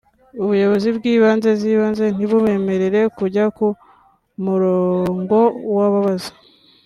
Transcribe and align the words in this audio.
ubuyobozi 0.41 0.89
bw’inzego 0.97 1.51
z’ibanze 1.59 2.05
ntibubemerere 2.15 3.01
kujya 3.17 3.45
ku 3.57 3.67
murongo 4.45 5.37
w’ababaza 5.75 6.31